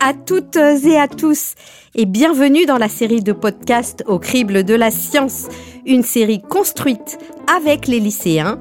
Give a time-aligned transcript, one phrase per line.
[0.00, 1.54] à toutes et à tous
[1.94, 5.48] et bienvenue dans la série de podcasts au crible de la science,
[5.86, 7.18] une série construite
[7.54, 8.58] avec les lycéens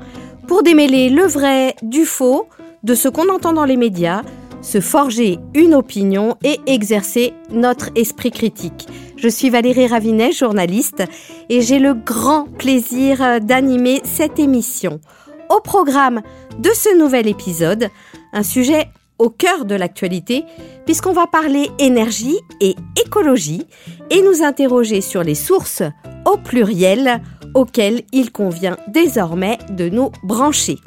[0.48, 2.48] pour démêler le vrai du faux,
[2.84, 4.22] de ce qu'on entend dans les médias,
[4.62, 8.88] se forger une opinion et exercer notre esprit critique.
[9.18, 11.04] Je suis Valérie Ravinet, journaliste,
[11.50, 15.00] et j'ai le grand plaisir d'animer cette émission.
[15.50, 16.22] Au programme
[16.60, 17.90] de ce nouvel épisode,
[18.34, 18.88] un sujet
[19.24, 20.44] au cœur de l'actualité,
[20.86, 23.66] puisqu'on va parler énergie et écologie
[24.10, 25.82] et nous interroger sur les sources
[26.26, 27.22] au pluriel
[27.54, 30.78] auxquelles il convient désormais de nous brancher.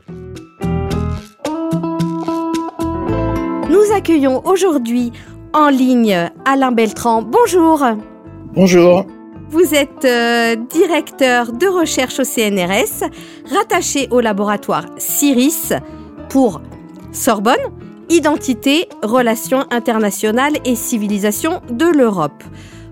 [3.71, 5.13] Nous accueillons aujourd'hui
[5.55, 7.23] en ligne Alain Beltran.
[7.23, 7.83] Bonjour.
[8.55, 9.07] Bonjour.
[9.49, 13.09] Vous êtes euh, directeur de recherche au CNRS,
[13.51, 15.73] rattaché au laboratoire CIRIS
[16.29, 16.61] pour
[17.13, 17.55] Sorbonne,
[18.09, 22.45] Identité, Relations internationales et civilisation de l'Europe.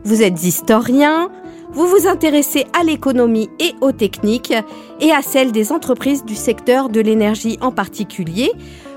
[0.05, 1.31] Vous êtes historien,
[1.73, 4.55] vous vous intéressez à l'économie et aux techniques
[5.01, 8.51] et à celles des entreprises du secteur de l'énergie en particulier.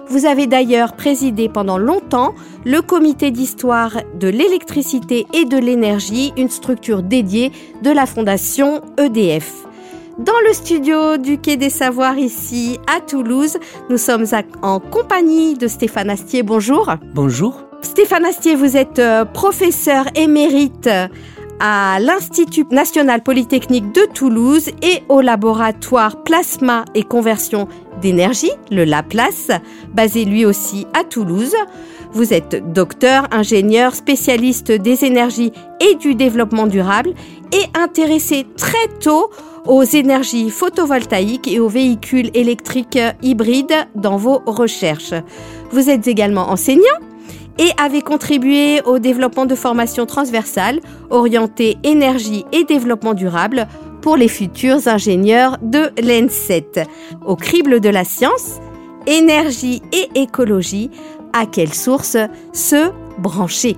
[0.09, 2.33] Vous avez d'ailleurs présidé pendant longtemps
[2.65, 7.51] le comité d'histoire de l'électricité et de l'énergie, une structure dédiée
[7.83, 9.66] de la fondation EDF.
[10.19, 13.57] Dans le studio du Quai des Savoirs ici à Toulouse,
[13.91, 14.25] nous sommes
[14.63, 16.41] en compagnie de Stéphane Astier.
[16.41, 16.91] Bonjour.
[17.13, 17.61] Bonjour.
[17.83, 20.89] Stéphane Astier, vous êtes euh, professeur émérite
[21.59, 27.67] à l'Institut national polytechnique de Toulouse et au laboratoire Plasma et conversion
[28.01, 29.51] d'énergie, le LAPLAS,
[29.93, 31.53] basé lui aussi à Toulouse.
[32.11, 37.13] Vous êtes docteur, ingénieur, spécialiste des énergies et du développement durable
[37.51, 39.29] et intéressé très tôt
[39.67, 45.13] aux énergies photovoltaïques et aux véhicules électriques hybrides dans vos recherches.
[45.71, 46.83] Vous êtes également enseignant
[47.59, 50.79] et avez contribué au développement de formations transversales
[51.09, 53.67] orientées énergie et développement durable
[54.01, 56.83] pour les futurs ingénieurs de l'ENSET.
[57.25, 58.59] Au crible de la science,
[59.05, 60.91] énergie et écologie,
[61.33, 62.17] à quelle source
[62.53, 63.75] se brancher?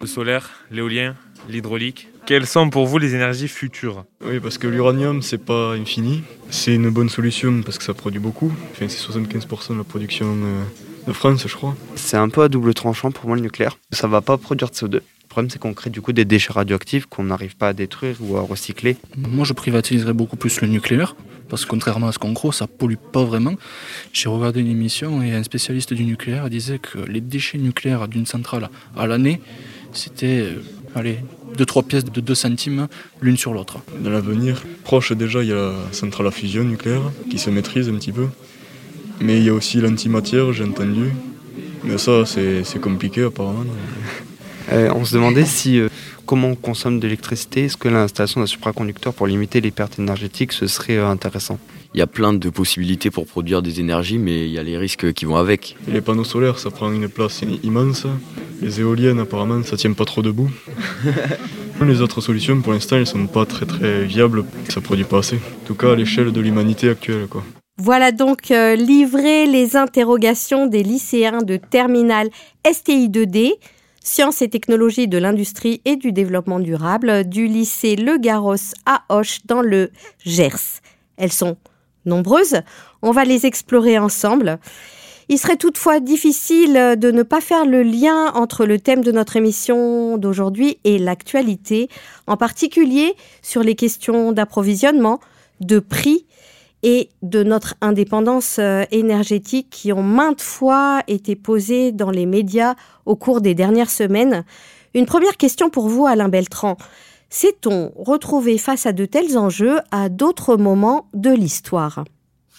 [0.00, 1.14] Le solaire, l'éolien,
[1.48, 6.22] l'hydraulique, quelles sont pour vous les énergies futures Oui, parce que l'uranium, c'est pas infini.
[6.50, 8.52] C'est une bonne solution parce que ça produit beaucoup.
[8.70, 10.62] Enfin, c'est 75% de la production euh,
[11.08, 11.76] de France, je crois.
[11.96, 13.76] C'est un peu à double tranchant pour moi le nucléaire.
[13.90, 14.92] Ça va pas produire de CO2.
[14.94, 18.16] Le problème, c'est qu'on crée du coup des déchets radioactifs qu'on n'arrive pas à détruire
[18.20, 18.96] ou à recycler.
[19.16, 21.16] Moi, je privatiserais beaucoup plus le nucléaire.
[21.48, 23.54] Parce que contrairement à ce qu'on croit, ça pollue pas vraiment.
[24.14, 28.24] J'ai regardé une émission et un spécialiste du nucléaire disait que les déchets nucléaires d'une
[28.24, 29.38] centrale à l'année,
[29.92, 30.48] c'était
[30.94, 31.18] allez,
[31.56, 32.88] deux, trois pièces de 2 centimes
[33.20, 33.78] l'une sur l'autre.
[34.00, 37.88] Dans l'avenir proche, déjà, il y a la centrale à fusion nucléaire qui se maîtrise
[37.88, 38.28] un petit peu.
[39.20, 41.12] Mais il y a aussi l'antimatière, j'ai entendu.
[41.84, 43.64] Mais ça, c'est compliqué apparemment.
[44.70, 45.88] Euh, on se demandait si euh,
[46.24, 50.52] comment on consomme de l'électricité, est-ce que l'installation d'un supraconducteur pour limiter les pertes énergétiques,
[50.52, 51.58] ce serait euh, intéressant?
[51.94, 54.78] Il y a plein de possibilités pour produire des énergies, mais il y a les
[54.78, 55.76] risques qui vont avec.
[55.88, 58.06] les panneaux solaires, ça prend une place immense.
[58.60, 60.50] Les éoliennes, apparemment, ça tient pas trop debout.
[61.84, 64.44] les autres solutions, pour l'instant, elles sont pas très très viables.
[64.68, 65.36] Ça produit pas assez.
[65.36, 67.42] En tout cas, à l'échelle de l'humanité actuelle, quoi.
[67.78, 72.28] Voilà donc euh, livré les interrogations des lycéens de terminale
[72.70, 73.54] STI 2D,
[74.04, 79.40] Sciences et technologies de l'industrie et du développement durable du lycée Le Garros à Hoche
[79.46, 79.90] dans le
[80.24, 80.80] Gers.
[81.16, 81.56] Elles sont
[82.04, 82.60] nombreuses.
[83.02, 84.58] On va les explorer ensemble.
[85.28, 89.36] Il serait toutefois difficile de ne pas faire le lien entre le thème de notre
[89.36, 91.88] émission d'aujourd'hui et l'actualité,
[92.26, 95.20] en particulier sur les questions d'approvisionnement,
[95.60, 96.26] de prix
[96.82, 102.74] et de notre indépendance euh, énergétique qui ont maintes fois été posées dans les médias
[103.06, 104.44] au cours des dernières semaines.
[104.94, 106.76] Une première question pour vous, Alain Beltran.
[107.34, 112.04] S'est-on retrouvé face à de tels enjeux à d'autres moments de l'histoire?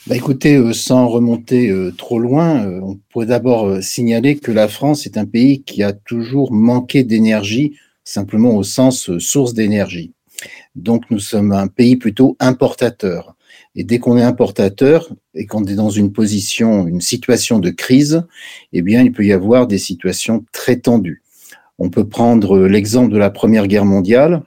[0.07, 4.67] Bah écoutez, euh, sans remonter euh, trop loin, euh, on pourrait d'abord signaler que la
[4.67, 10.11] France est un pays qui a toujours manqué d'énergie, simplement au sens source d'énergie.
[10.73, 13.35] Donc nous sommes un pays plutôt importateur.
[13.75, 18.25] Et dès qu'on est importateur et qu'on est dans une position, une situation de crise,
[18.73, 21.21] eh bien, il peut y avoir des situations très tendues.
[21.77, 24.41] On peut prendre l'exemple de la Première Guerre mondiale.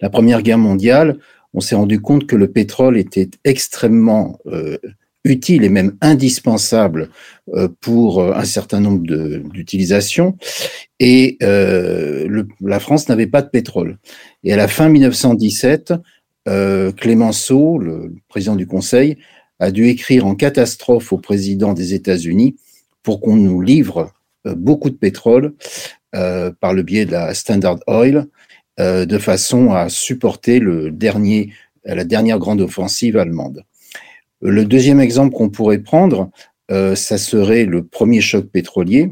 [0.00, 1.18] La Première Guerre mondiale,
[1.54, 4.78] on s'est rendu compte que le pétrole était extrêmement euh,
[5.24, 7.10] utile et même indispensable
[7.54, 10.36] euh, pour euh, un certain nombre d'utilisations.
[11.00, 13.98] Et la France n'avait pas de pétrole.
[14.44, 15.94] Et à la fin 1917,
[16.96, 19.18] Clémenceau, le président du Conseil,
[19.60, 22.56] a dû écrire en catastrophe au président des États-Unis
[23.02, 24.12] pour qu'on nous livre
[24.44, 25.54] beaucoup de pétrole
[26.12, 28.26] par le biais de la Standard Oil,
[28.78, 33.64] de façon à supporter la dernière grande offensive allemande.
[34.40, 36.30] Le deuxième exemple qu'on pourrait prendre,
[36.70, 39.10] ça serait le premier choc pétrolier,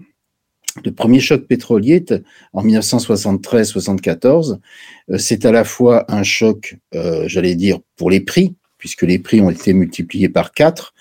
[0.84, 2.04] le premier choc pétrolier
[2.52, 4.58] en 1973-74,
[5.10, 9.18] euh, c'est à la fois un choc, euh, j'allais dire, pour les prix, puisque les
[9.18, 10.92] prix ont été multipliés par 4.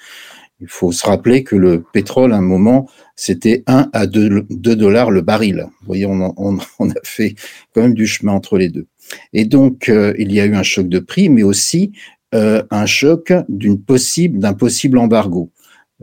[0.62, 5.12] Il faut se rappeler que le pétrole, à un moment, c'était 1 à 2, dollars
[5.12, 5.66] le baril.
[5.82, 6.34] Vous voyez, on,
[6.80, 7.36] on, a fait
[7.74, 8.88] quand même du chemin entre les deux.
[9.34, 11.92] Et donc, euh, il y a eu un choc de prix, mais aussi
[12.34, 15.52] un choc d'un possible embargo.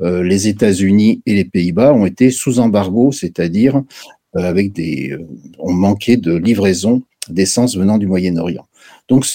[0.01, 3.83] Euh, les États-Unis et les Pays-Bas ont été sous embargo, c'est-à-dire
[4.37, 5.27] euh, avec des, euh,
[5.59, 8.67] ont manqué de livraison d'essence venant du Moyen-Orient.
[9.09, 9.27] Donc,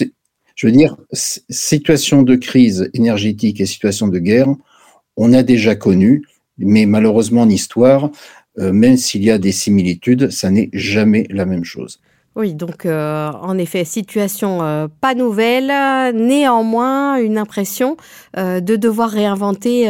[0.56, 4.50] je veux dire, situation de crise énergétique et situation de guerre,
[5.18, 6.24] on a déjà connu,
[6.58, 8.10] mais malheureusement en histoire,
[8.58, 12.00] même s'il y a des similitudes, ça n'est jamais la même chose.
[12.38, 15.74] Oui, donc euh, en effet, situation euh, pas nouvelle,
[16.16, 17.98] néanmoins une impression
[18.38, 19.88] euh, de devoir réinventer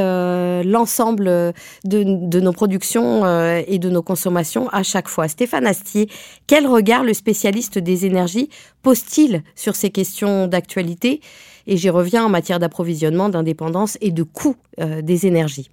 [0.64, 1.26] l'ensemble
[1.84, 3.26] de, nos productions
[3.68, 5.28] et de nos consommations à chaque fois.
[5.28, 6.08] Stéphane Astier,
[6.48, 8.48] quel regard le spécialiste des énergies
[8.82, 11.20] pose-t-il sur ces questions d'actualité?
[11.68, 15.70] Et j'y reviens en matière d'approvisionnement, d'indépendance et de coût des énergies.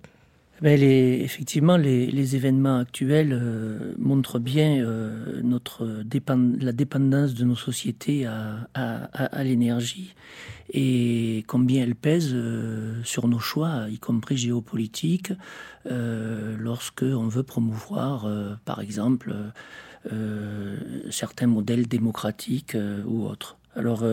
[0.64, 8.24] Ben, effectivement, les, événements actuels euh, montrent bien euh, notre la dépendance de nos sociétés
[8.26, 10.14] à, l'énergie
[10.72, 15.32] et combien elle pèse euh, sur nos choix, y compris géopolitiques,
[15.84, 18.26] lorsque on veut promouvoir,
[18.64, 19.34] par exemple,
[21.10, 22.74] certains modèles démocratiques
[23.06, 23.58] ou autres.
[23.76, 24.04] Alors,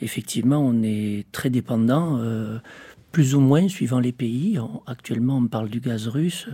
[0.00, 2.20] effectivement, on est très dépendant
[3.12, 4.58] plus ou moins suivant les pays.
[4.86, 6.48] Actuellement, on parle du gaz russe.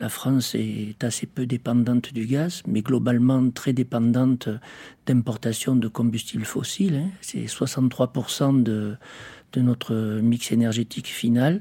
[0.00, 4.48] La France est assez peu dépendante du gaz, mais globalement très dépendante
[5.06, 6.96] d'importation de combustibles fossiles.
[6.96, 7.10] Hein.
[7.20, 8.96] C'est 63% de,
[9.52, 11.60] de, notre mix énergétique final.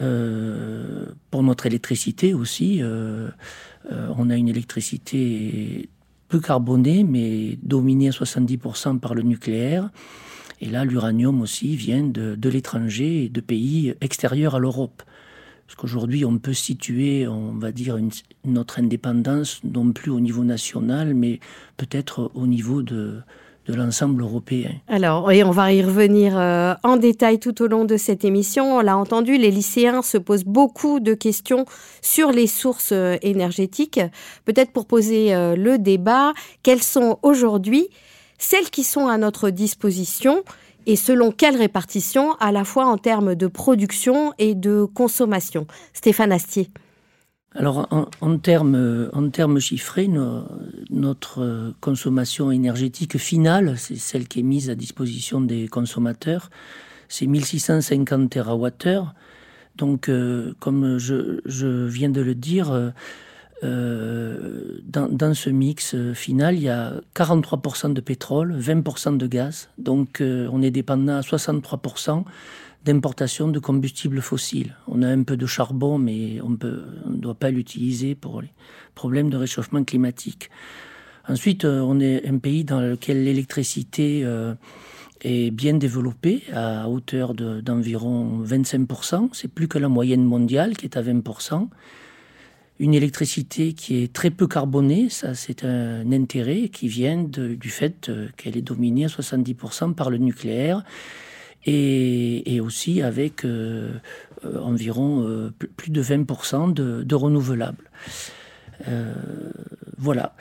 [0.00, 3.28] Euh, pour notre électricité aussi, euh,
[3.90, 5.88] euh, on a une électricité
[6.30, 9.90] peu carbonée, mais dominée à 70% par le nucléaire.
[10.60, 15.02] Et là, l'uranium aussi vient de, de l'étranger et de pays extérieurs à l'Europe.
[15.66, 17.98] Parce qu'aujourd'hui, on peut situer, on va dire,
[18.44, 21.40] notre indépendance non plus au niveau national, mais
[21.76, 23.20] peut-être au niveau de,
[23.70, 24.70] de l'ensemble européen.
[24.88, 28.76] Alors, oui, on va y revenir euh, en détail tout au long de cette émission.
[28.76, 31.64] On l'a entendu, les lycéens se posent beaucoup de questions
[32.02, 34.00] sur les sources euh, énergétiques.
[34.44, 36.32] Peut-être pour poser euh, le débat,
[36.62, 37.88] quelles sont aujourd'hui
[38.38, 40.42] celles qui sont à notre disposition
[40.86, 45.66] et selon quelle répartition, à la fois en termes de production et de consommation?
[45.92, 46.70] Stéphane Astier.
[47.56, 47.88] Alors,
[48.20, 50.08] en, termes, en termes chiffrés,
[50.88, 56.48] notre consommation énergétique finale, c'est celle qui est mise à disposition des consommateurs,
[57.08, 59.04] c'est 1650 TWh.
[59.74, 62.92] Donc, euh, comme je, viens de le dire,
[63.62, 69.68] euh, dans, ce mix final, il y a 43% de pétrole, 20% de gaz.
[69.76, 72.24] Donc euh, on est dépendant à 63%
[72.84, 74.76] d'importation de combustibles fossiles.
[74.88, 78.52] On a un peu de charbon, mais on ne doit pas l'utiliser pour les
[78.94, 80.50] problèmes de réchauffement climatique.
[81.28, 84.26] Ensuite, on est un pays dans lequel l'électricité
[85.22, 89.28] est bien développée, à hauteur d'environ 25%.
[89.34, 91.68] C'est plus que la moyenne mondiale, qui est à 20%
[92.80, 98.08] une électricité qui est très peu carbonée, ça c'est un intérêt qui vient du fait
[98.08, 100.82] euh, qu'elle est dominée à 70% par le nucléaire
[101.66, 103.92] et, aussi avec euh,
[104.44, 107.90] euh, environ plus de 20% de, renouvelables.
[109.98, 110.34] voilà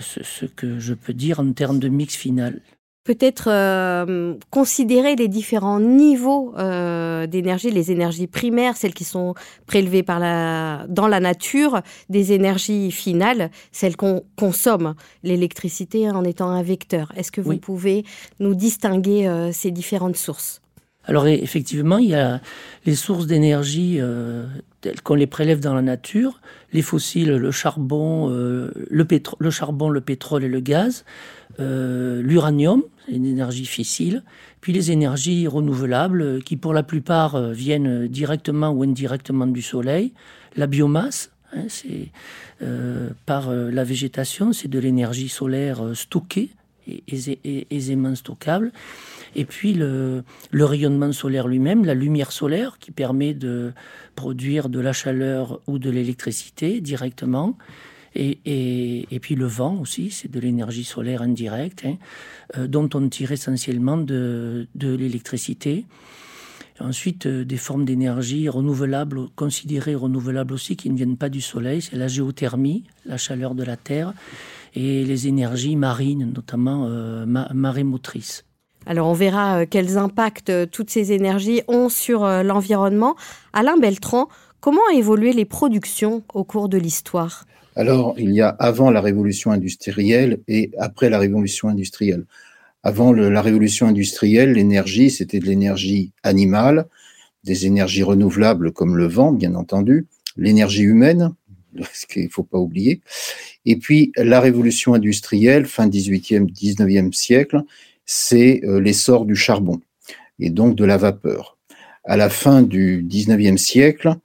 [0.00, 2.60] ce, que je peux dire en termes de mix final
[3.04, 9.34] peut-être euh, considérer les différents niveaux euh, d'énergie, les énergies primaires, celles qui sont
[9.66, 16.48] prélevées par la, dans la nature, des énergies finales, celles qu'on consomme, l'électricité en étant
[16.48, 17.12] un vecteur.
[17.16, 18.04] Est-ce que vous pouvez
[18.38, 20.61] nous distinguer euh, ces différentes sources?
[21.04, 22.40] Alors effectivement, il y a
[22.86, 24.00] les sources d'énergie
[24.80, 26.40] telles qu'on les prélève dans la nature,
[26.72, 31.04] les fossiles, le charbon, le, le pétrole et le gaz.
[31.60, 34.22] Euh, l'uranium, une énergie fissile,
[34.62, 40.12] puis les énergies renouvelables qui pour la plupart euh, viennent directement ou indirectement du soleil,
[40.56, 42.08] la biomasse, hein, c'est
[42.62, 46.50] euh, par la végétation, c'est de l'énergie solaire stockée
[47.70, 48.72] aisément stockable.
[49.34, 53.72] Et puis le, rayonnement solaire lui-même, la lumière solaire qui permet de
[54.14, 57.56] produire de la chaleur ou de l'électricité directement.
[58.14, 61.96] Et, et, et, puis le vent aussi, c'est de l'énergie solaire indirecte, hein,
[62.58, 65.86] euh, dont on tire essentiellement de, de l'électricité.
[66.80, 71.80] Ensuite, euh, des formes d'énergie renouvelables, considérées renouvelables aussi, qui ne viennent pas du soleil,
[71.80, 74.14] c'est la géothermie, la chaleur de la terre,
[74.74, 78.44] et les énergies marines, notamment euh, marémotrices.
[78.86, 83.16] Alors on verra euh, quels impacts euh, toutes ces énergies ont sur l'environnement.
[83.52, 84.28] Alain Beltran,
[84.60, 87.44] comment ont évolué les productions au cours de l'histoire?
[87.76, 92.24] Alors il y a avant la révolution industrielle et après la révolution industrielle.
[92.82, 96.86] Avant le, la révolution industrielle, l'énergie, c'était de l'énergie animale,
[97.44, 101.32] des énergies renouvelables comme le vent, bien entendu, l'énergie humaine,
[101.92, 103.00] ce qu'il ne faut pas oublier,
[103.64, 107.62] et puis la révolution industrielle, fin 18e, 19e siècle,
[108.04, 109.80] c'est euh, l'essor du charbon
[110.38, 111.56] et donc de la vapeur.
[112.04, 114.16] À la fin du 19e siècle,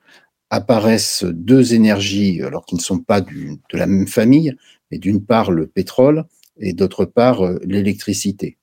[0.49, 4.55] apparaissent deux énergies, alors qui ne sont pas de la même famille,
[4.89, 6.25] mais d'une part le pétrole
[6.59, 8.57] et d'autre part euh, l'électricité.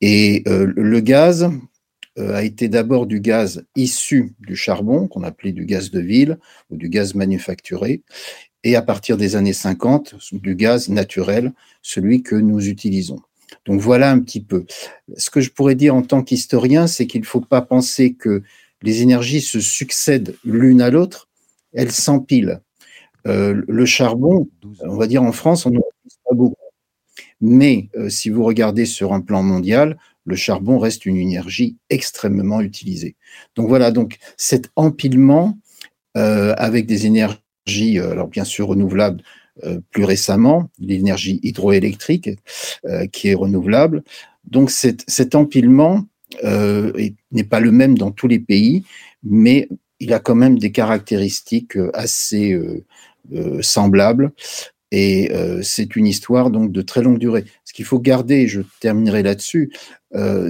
[0.00, 1.50] Et euh, le gaz
[2.20, 6.76] a été d'abord du gaz issu du charbon, qu'on appelait du gaz de ville ou
[6.76, 8.02] du gaz manufacturé,
[8.64, 13.20] et à partir des années 50, du gaz naturel, celui que nous utilisons.
[13.66, 14.64] Donc voilà un petit peu.
[15.16, 18.42] Ce que je pourrais dire en tant qu'historien, c'est qu'il ne faut pas penser que
[18.82, 21.28] les énergies se succèdent l'une à l'autre,
[21.72, 22.60] elles s'empilent.
[23.26, 24.48] Euh, le charbon,
[24.82, 26.54] on va dire en France, on n'en utilise pas beaucoup.
[27.40, 32.60] Mais euh, si vous regardez sur un plan mondial, le charbon reste une énergie extrêmement
[32.60, 33.16] utilisée.
[33.54, 35.58] Donc voilà, donc cet empilement
[36.16, 37.38] euh, avec des énergies,
[37.98, 39.22] alors bien sûr renouvelables,
[39.64, 42.30] euh, plus récemment, l'énergie hydroélectrique
[42.84, 44.04] euh, qui est renouvelable.
[44.44, 46.04] Donc cet, empilement
[46.44, 46.92] euh,
[47.32, 48.84] n'est pas le même dans tous les pays,
[49.24, 52.56] mais il a quand même des caractéristiques assez
[53.60, 54.30] semblables.
[54.92, 55.32] Et
[55.62, 57.44] c'est une histoire donc de très longue durée.
[57.64, 59.72] Ce qu'il faut garder, je terminerai là-dessus,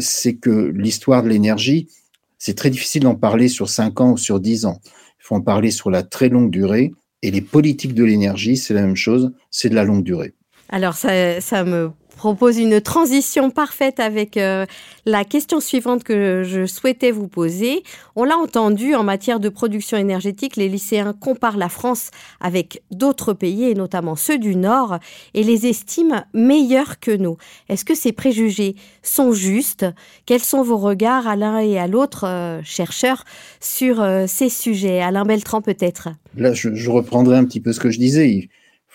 [0.01, 1.89] c'est que l'histoire de l'énergie,
[2.37, 4.81] c'est très difficile d'en parler sur 5 ans ou sur 10 ans.
[5.19, 8.75] Il faut en parler sur la très longue durée et les politiques de l'énergie, c'est
[8.75, 10.35] la même chose, c'est de la longue durée.
[10.69, 14.67] Alors ça, ça me propose une transition parfaite avec euh,
[15.07, 17.85] la question suivante que je souhaitais vous poser.
[18.17, 22.11] On l'a entendu, en matière de production énergétique, les lycéens comparent la France
[22.41, 24.99] avec d'autres pays, et notamment ceux du Nord,
[25.33, 27.37] et les estiment meilleurs que nous.
[27.69, 29.87] Est-ce que ces préjugés sont justes?
[30.27, 33.25] Quels sont vos regards à l'un et à l'autre, euh, chercheurs,
[33.61, 35.01] sur euh, ces sujets?
[35.01, 38.49] Alain Beltran peut-être Là, je, je reprendrai un petit peu ce que je disais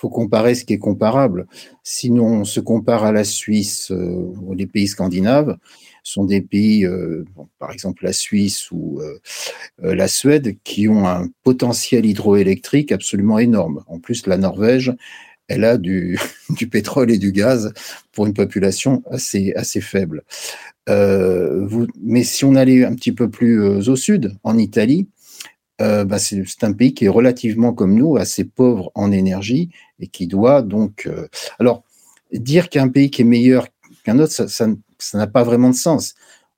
[0.04, 1.48] faut comparer ce qui est comparable.
[1.82, 5.56] Sinon, on se compare à la Suisse euh, ou les pays scandinaves,
[6.04, 7.24] sont des pays, euh,
[7.58, 13.86] par exemple la Suisse ou euh, la Suède, qui ont un potentiel hydroélectrique absolument énorme.
[13.88, 14.94] En plus, la Norvège,
[15.48, 16.20] elle a du,
[16.70, 17.72] pétrole et du gaz
[18.12, 20.24] pour une population assez, assez faible.
[20.90, 25.08] Mais si on allait un petit peu plus au sud, en Italie,
[25.80, 29.70] bah c'est un pays qui est relativement comme nous, assez pauvre en énergie
[30.04, 31.08] et qui doit donc.
[31.08, 31.28] Euh,
[31.60, 31.84] alors,
[32.32, 33.68] dire qu'un pays qui est meilleur
[34.04, 34.68] qu'un autre, ça,
[35.14, 36.14] n'a pas vraiment de sens.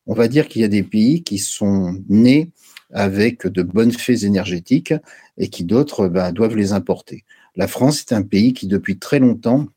[0.07, 2.51] On va dire qu'il y a des pays qui sont nés
[2.91, 4.93] avec de bonnes faits énergétiques
[5.37, 7.23] et qui d'autres bah, doivent les importer.
[7.55, 9.67] La France est un pays qui depuis très longtemps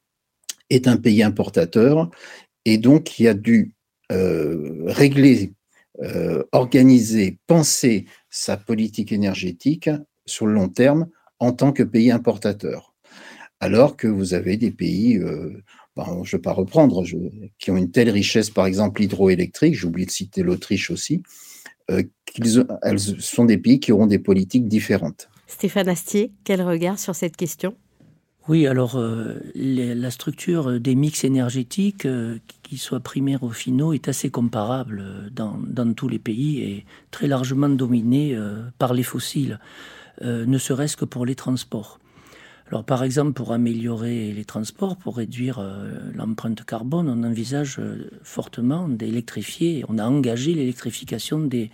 [0.71, 2.11] est un pays importateur
[2.65, 3.75] et donc qui a dû
[4.13, 5.53] euh, régler,
[6.03, 9.91] euh, organiser, penser sa politique énergétique
[10.27, 11.09] sur le long terme
[11.39, 12.88] en tant que pays importateur.
[13.61, 15.63] Alors que vous avez des pays, euh,
[15.97, 17.17] ben, je ne vais pas reprendre, je,
[17.59, 21.23] qui ont une telle richesse, par exemple l'hydroélectrique, j'ai oublié de citer l'Autriche aussi,
[21.91, 25.29] euh, qu'ils, elles sont des pays qui auront des politiques différentes.
[25.47, 27.75] Stéphane Astier, quel regard sur cette question?
[28.49, 33.93] Oui, alors euh, les, la structure des mix énergétiques, euh, qu'ils soient primaires ou finaux,
[33.93, 39.03] est assez comparable dans, dans, tous les pays et très largement dominée euh, par les
[39.03, 39.59] fossiles,
[40.23, 42.01] euh, ne serait-ce que pour les transports.
[42.87, 48.89] Par exemple, pour améliorer les transports, pour réduire euh, l'empreinte carbone, on envisage euh, fortement
[48.89, 51.71] d'électrifier, on a engagé l'électrification des,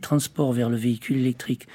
[0.00, 1.66] transports vers le véhicule électrique.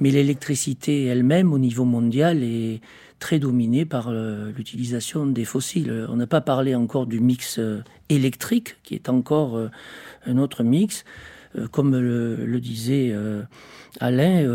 [0.00, 2.80] Mais l'électricité elle-même, au niveau mondial, est
[3.20, 6.06] très dominée par euh, l'utilisation des fossiles.
[6.08, 7.60] On n'a pas parlé encore du mix
[8.08, 9.60] électrique, qui est encore
[10.26, 11.04] un autre mix.
[11.70, 13.14] Comme le, disait
[14.00, 14.46] Alain,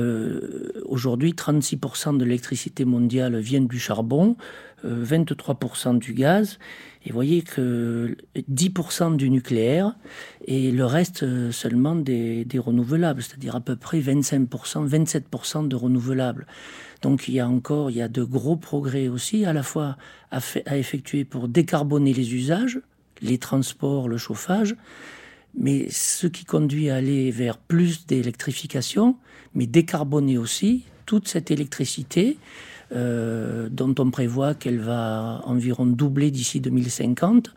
[0.85, 4.35] aujourd'hui 36% de l'électricité mondiale vient du charbon,
[4.85, 6.59] 23% du gaz,
[7.05, 9.95] et vous voyez que 10% du nucléaire
[10.45, 16.47] et le reste seulement des, renouvelables, c'est-à-dire à peu près 25%, 27% de renouvelables.
[17.01, 19.97] Donc il y a encore, il y a de gros progrès aussi, à la fois
[20.31, 22.79] à effectuer pour décarboner les usages,
[23.21, 24.75] les transports, le chauffage,
[25.55, 29.17] mais ce qui conduit à aller vers plus d'électrification,
[29.53, 32.37] mais décarboner aussi toute cette électricité
[32.91, 37.53] euh, dont on prévoit qu'elle va environ doubler d'ici 2050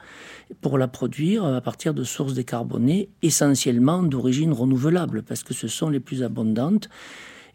[0.61, 5.91] pour la produire à partir de sources décarbonées essentiellement d'origine renouvelable parce que ce sont
[5.91, 6.89] les plus abondantes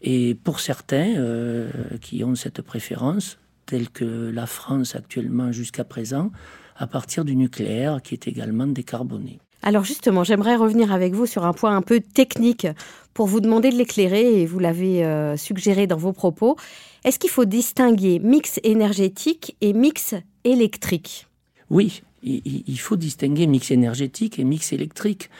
[0.02, 1.70] et pour certains euh,
[2.00, 6.30] qui ont cette préférence, telle que la France actuellement jusqu'à présent,
[6.76, 9.38] à partir du nucléaire qui est également décarboné.
[9.62, 12.66] Alors justement, j'aimerais revenir avec vous sur un point un peu technique
[13.14, 16.56] pour vous demander de l'éclairer, et vous l'avez euh, suggéré dans vos propos.
[17.04, 20.14] Est-ce qu'il faut distinguer mix énergétique et mix
[20.44, 21.28] électrique?
[21.70, 25.30] Oui, il faut distinguer mix énergétique et mix électrique.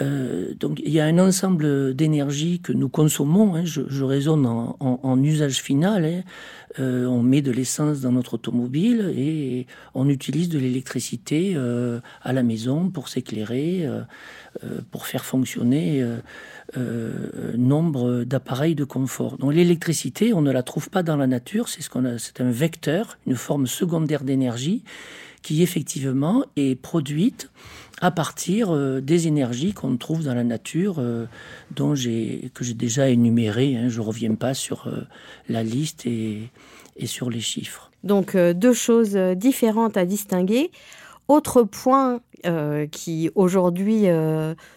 [0.00, 3.54] Euh, donc il y a un ensemble d'énergie que nous consommons.
[3.54, 6.04] Hein, je, raisonne en, usage final.
[6.04, 6.22] Hein.
[6.80, 12.32] Euh, on met de l'essence dans notre automobile et on utilise de l'électricité euh, à
[12.32, 13.88] la maison pour s'éclairer,
[14.90, 16.04] pour faire fonctionner
[17.56, 19.38] nombre d'appareils de confort.
[19.38, 21.68] Donc l'électricité, on ne la trouve pas dans la nature.
[21.68, 24.82] C'est ce qu'on a, c'est un vecteur, une forme secondaire d'énergie
[25.44, 27.50] qui effectivement est produite
[28.00, 31.26] à partir euh, des énergies qu'on trouve dans la nature, euh,
[31.74, 33.76] dont que j'ai déjà énumérées.
[33.76, 33.88] Hein.
[33.88, 35.02] je ne reviens pas sur euh,
[35.48, 36.50] la liste et,
[37.04, 37.90] sur les chiffres.
[38.02, 40.70] Donc deux choses différentes à distinguer.
[41.26, 42.20] Autre point
[42.92, 44.04] qui aujourd'hui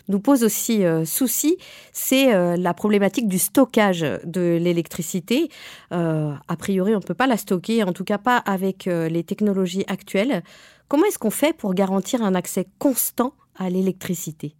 [0.07, 1.57] nous pose aussi souci,
[1.91, 5.49] c'est la problématique du stockage de l'électricité.
[5.91, 9.85] a priori, on ne peut pas la stocker, en tout cas pas avec les technologies
[9.87, 10.41] actuelles.
[10.87, 14.55] Comment est-ce qu'on fait pour garantir un accès constant à l'électricité?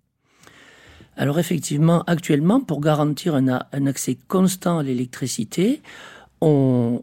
[1.15, 3.47] Alors effectivement, actuellement, pour garantir un,
[3.87, 5.81] accès constant à l'électricité,
[6.41, 7.01] on,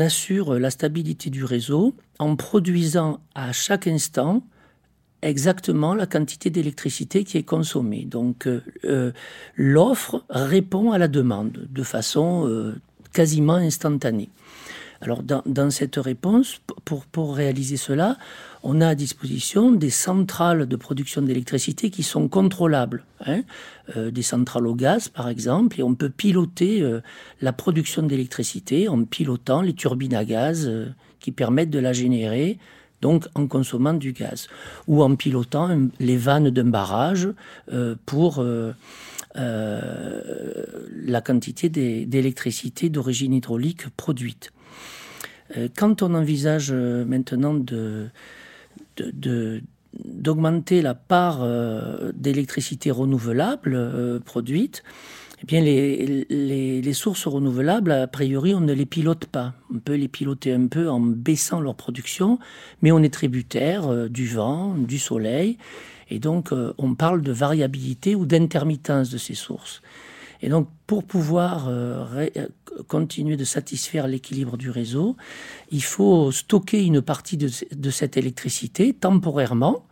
[0.00, 4.42] assure la stabilité du réseau en produisant à chaque instant
[5.22, 8.04] exactement la quantité d'électricité qui est consommée.
[8.04, 9.12] Donc euh, euh,
[9.56, 12.76] l'offre répond à la demande de façon euh,
[13.12, 14.30] quasiment instantanée.
[15.00, 16.60] Alors dans, cette réponse,
[17.12, 18.16] pour, réaliser cela,
[18.64, 23.42] on a à disposition des centrales de production d'électricité qui sont contrôlables, hein.
[23.96, 27.00] euh, des centrales au gaz par exemple, et on peut piloter euh,
[27.40, 30.88] la production d'électricité en pilotant les turbines à gaz euh,
[31.20, 32.58] qui permettent de la générer
[33.00, 34.48] donc en consommant du gaz,
[34.88, 37.28] ou en pilotant les vannes d'un barrage
[38.06, 38.44] pour
[39.36, 44.50] la quantité d'électricité d'origine hydraulique produite.
[45.56, 47.54] Euh, quand on envisage euh, maintenant
[49.94, 54.82] d'augmenter la part euh, d'électricité renouvelable produite,
[55.48, 59.54] eh les, sources renouvelables, a priori, on ne les pilote pas.
[59.72, 62.40] On peut les piloter un peu en baissant leur production,
[62.82, 65.56] mais on est tributaire du vent, du soleil,
[66.10, 69.80] et donc on parle de variabilité ou d'intermittence de ces sources.
[70.42, 72.46] Et donc, pour pouvoir euh, euh,
[72.86, 75.16] continuer de satisfaire l'équilibre du réseau,
[75.70, 79.86] il faut stocker une partie de, cette électricité temporairement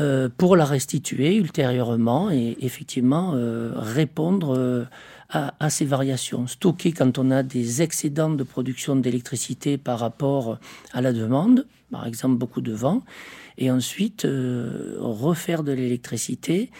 [0.00, 3.34] euh, pour la restituer ultérieurement et effectivement
[3.74, 4.86] répondre
[5.30, 6.46] à, à, ces variations.
[6.46, 10.58] Stocker quand on a des excédents de production d'électricité par rapport
[10.92, 13.02] à la demande, par exemple beaucoup de vent,
[13.58, 14.26] et ensuite
[15.00, 16.70] refaire de l'électricité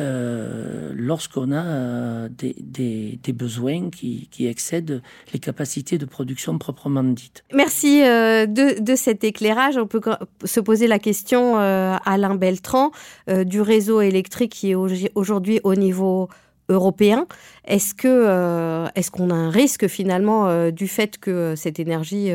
[0.00, 5.02] euh, lorsqu'on a euh, des, besoins qui, excèdent
[5.34, 7.44] les capacités de production proprement dites.
[7.52, 9.76] Merci euh, de, cet éclairage.
[9.76, 10.00] On peut
[10.44, 12.92] se poser la question, Alain Beltran,
[13.28, 14.74] du réseau électrique qui est
[15.14, 16.28] aujourd'hui au niveau
[16.70, 17.26] européen.
[17.66, 22.30] Est-ce que est-ce qu'on a un risque finalement du fait que cette énergie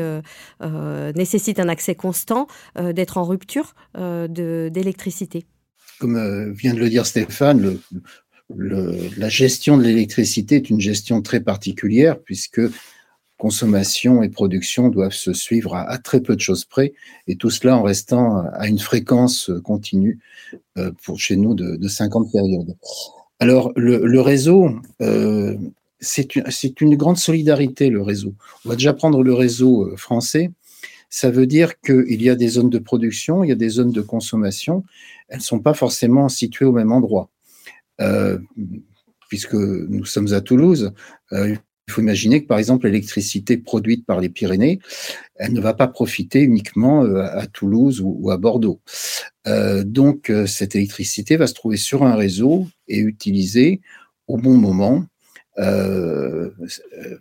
[1.14, 2.46] nécessite un accès constant
[2.78, 5.46] d'être en rupture d'électricité?
[5.98, 7.78] Comme euh, vient de le dire Stéphane,
[8.54, 12.60] la gestion de l'électricité est une gestion très particulière puisque
[13.38, 16.94] consommation et production doivent se suivre à, très peu de choses près,
[17.26, 20.20] et tout cela en restant à une fréquence continue
[20.78, 22.76] euh, pour chez nous de, 50 périodes.
[23.38, 24.70] Alors le, réseau,
[25.02, 25.56] euh,
[26.00, 26.36] c'est
[26.80, 28.34] une, grande solidarité, le réseau.
[28.64, 30.50] On va déjà prendre le réseau français.
[31.10, 33.92] Ça veut dire qu'il y a des zones de production, il y a des zones
[33.92, 34.84] de consommation,
[35.28, 37.28] elles ne sont pas forcément situées au même endroit.
[39.28, 40.92] puisque nous sommes à Toulouse,
[41.88, 44.80] il faut imaginer que, par exemple, l'électricité produite par les Pyrénées,
[45.36, 48.80] elle ne va pas profiter uniquement euh, à Toulouse ou à Bordeaux.
[49.46, 53.80] Euh, donc, euh, cette électricité va se trouver sur un réseau et utilisée
[54.26, 55.04] au bon moment,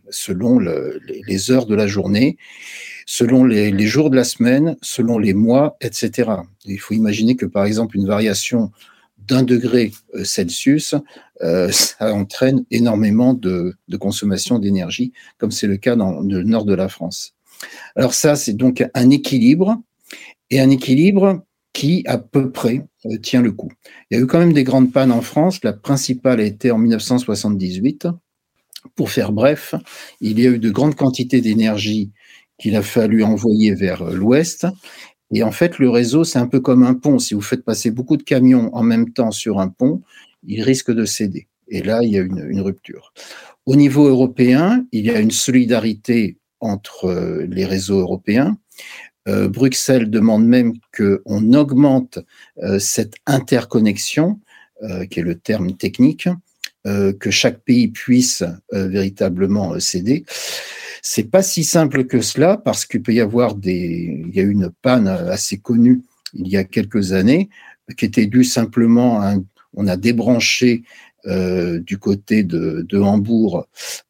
[0.10, 2.38] selon les heures de la journée,
[3.06, 6.32] selon les, jours de la semaine, selon les mois, etc.
[6.65, 8.71] Il faut imaginer que, par exemple, une variation
[9.27, 9.91] d'un degré
[10.23, 10.95] Celsius
[11.41, 16.73] euh, ça entraîne énormément de, consommation d'énergie, comme c'est le cas dans le nord de
[16.73, 17.33] la France.
[17.95, 19.81] Alors ça, c'est donc un équilibre,
[20.51, 23.71] et un équilibre qui, à peu près, euh, tient le coup.
[24.09, 25.59] Il y a eu quand même des grandes pannes en France.
[25.63, 28.07] La principale a été en 1978.
[28.95, 29.73] Pour faire bref,
[30.21, 32.11] il y a eu de grandes quantités d'énergie
[32.59, 34.67] qu'il a fallu envoyer vers euh, l'ouest.
[35.31, 37.19] Et en fait, le réseau, c'est un peu comme un pont.
[37.19, 40.01] Si vous faites passer beaucoup de camions en même temps sur un pont,
[40.43, 41.47] il risque de céder.
[41.67, 43.13] Et là, il y a une, rupture.
[43.65, 48.57] Au niveau européen, il y a une solidarité entre euh, les réseaux européens.
[49.27, 52.19] Euh, Bruxelles demande même qu'on augmente
[52.61, 54.39] euh, cette interconnexion,
[55.09, 56.27] qui est le terme technique,
[56.83, 60.25] que chaque pays puisse véritablement céder.
[61.07, 64.43] C'est pas si simple que cela parce qu'il peut y avoir des, il y a
[64.43, 66.01] une panne assez connue
[66.33, 67.49] il y a quelques années
[67.95, 69.35] qui était due simplement à
[69.75, 70.81] on a débranché
[71.27, 73.67] euh, du côté de, Hambourg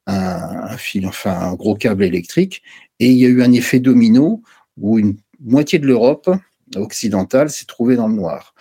[0.08, 2.64] un, fil, enfin un gros câble électrique,
[3.02, 4.42] et il y a eu un effet domino
[4.78, 6.30] où une moitié de l'Europe
[6.78, 8.56] occidentale s'est trouvée dans le noir.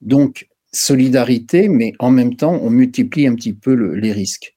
[0.00, 4.54] Donc solidarité, mais en même temps on multiplie un petit peu les risques.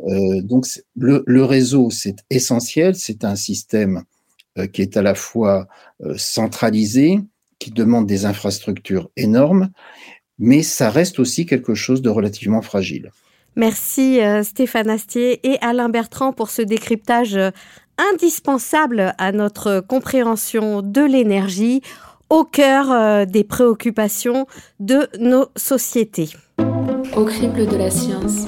[0.00, 4.02] Euh, donc le, réseau c'est essentiel, c'est un système
[4.58, 5.68] euh, qui est à la fois
[6.16, 7.20] centralisé,
[7.58, 9.70] qui demande des infrastructures énormes
[10.38, 13.10] mais ça reste aussi quelque chose de relativement fragile.
[13.54, 17.50] Merci euh, Stéphane Astier et Alain Bertrand pour ce décryptage euh,
[18.12, 21.80] indispensable à notre compréhension de l'énergie
[22.28, 24.46] au cœur euh, des préoccupations
[24.78, 26.30] de nos sociétés.
[27.16, 28.46] Au crible de la science.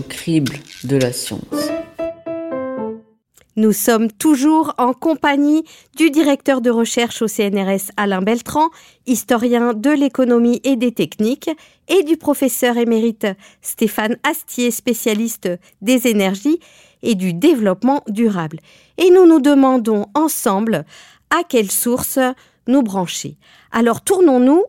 [0.00, 0.54] Crible
[0.84, 1.70] de la science.
[3.56, 5.64] Nous sommes toujours en compagnie
[5.96, 8.68] du directeur de recherche au CNRS Alain Beltran,
[9.06, 11.50] historien de l'économie et des techniques,
[11.88, 13.26] et du professeur émérite
[13.62, 15.48] Stéphane Astier, spécialiste
[15.80, 16.60] des énergies
[17.02, 18.60] et du développement durable.
[18.98, 20.84] Et nous nous demandons ensemble
[21.30, 22.18] à quelle source
[22.66, 23.36] nous brancher.
[23.72, 24.64] Alors tournons-nous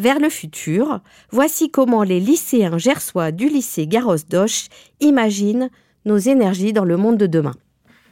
[0.00, 1.00] vers le futur.
[1.30, 4.68] Voici comment les lycéens gersois du lycée Garros-Doche
[5.00, 5.70] imaginent
[6.06, 7.54] nos énergies dans le monde de demain.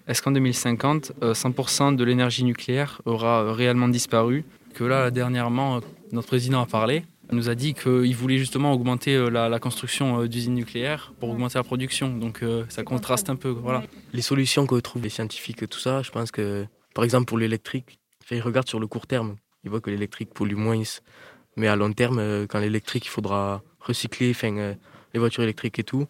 [0.07, 5.77] Est-ce qu'en 2050, 100% euh, de l'énergie nucléaire aura euh, réellement disparu Que là, dernièrement,
[5.77, 5.81] euh,
[6.13, 11.13] notre président a parlé, nous a dit qu'il voulait justement augmenter la, construction d'usines nucléaires
[11.21, 12.17] pour augmenter la production.
[12.17, 13.51] Donc ça contraste un peu.
[13.51, 13.83] Voilà.
[14.15, 17.37] Les solutions que trouvent les scientifiques et tout ça, je pense que, par exemple, pour
[17.37, 17.99] l'électrique,
[18.31, 19.37] ils regardent sur le court terme.
[19.63, 20.83] Ils voient que l'électrique pollue moins.
[21.59, 26.07] Mais à long terme, quand l'électrique, il faudra recycler les voitures électriques et tout,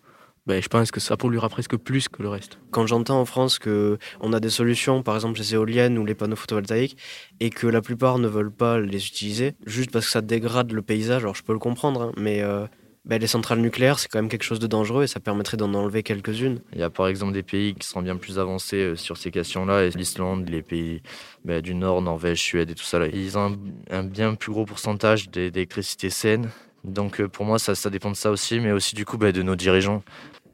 [0.49, 2.59] ben, je pense que ça polluera presque plus que le reste.
[2.71, 6.37] Quand j'entends en France qu'on a des solutions, par exemple les éoliennes ou les panneaux
[6.37, 6.97] photovoltaïques,
[7.39, 10.81] et que la plupart ne veulent pas les utiliser, juste parce que ça dégrade le
[10.81, 12.67] paysage, alors je peux le comprendre, hein, mais euh,
[13.09, 15.73] ben, les centrales nucléaires, c'est quand même quelque chose de dangereux et ça permettrait d'en
[15.75, 16.61] enlever quelques-unes.
[16.73, 19.31] Il y a par exemple des pays qui sont bien plus avancés euh, sur ces
[19.31, 21.03] questions-là, et l'Islande, les pays
[21.45, 23.59] ben, du Nord, Norvège, Suède et tout ça, là, ils ont
[23.91, 26.51] un, bien plus gros pourcentage d'électricité saine.
[26.85, 29.33] Donc euh, pour moi, ça, ça, dépend de ça aussi, mais aussi du coup ben,
[29.33, 30.03] de nos dirigeants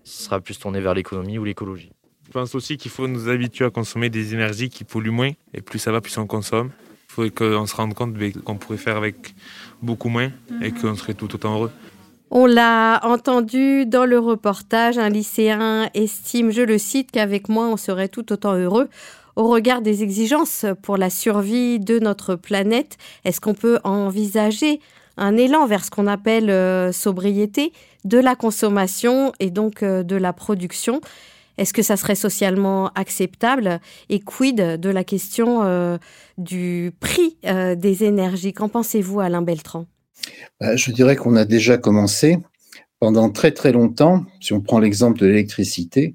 [0.04, 1.90] ce sera plus tourné vers l'économie ou l'écologie.
[2.26, 5.60] Je pense aussi qu'il faut nous habituer à consommer des énergies qui polluent moins, et
[5.60, 6.70] plus ça va, plus on consomme.
[7.08, 8.14] Il faut qu'on se rende compte
[8.44, 9.34] qu'on pourrait faire avec
[9.82, 10.30] beaucoup moins
[10.62, 11.70] et qu'on serait tout autant heureux.
[12.36, 17.76] On l'a entendu dans le reportage, un lycéen estime, je le cite, qu'avec moins on
[17.76, 18.88] serait tout autant heureux.
[19.36, 24.80] Au regard des exigences pour la survie de notre planète, est-ce qu'on peut envisager
[25.16, 27.72] un élan vers ce qu'on appelle euh, sobriété
[28.04, 31.00] de la consommation et donc euh, de la production?
[31.56, 33.78] Est-ce que ça serait socialement acceptable?
[34.08, 35.98] Et quid de la question euh,
[36.36, 38.52] du prix des énergies?
[38.52, 39.86] Qu'en pensez-vous, Alain Beltran
[40.60, 42.38] Je dirais qu'on a déjà commencé.
[43.00, 46.14] Pendant très très longtemps, si on prend l'exemple de l'électricité,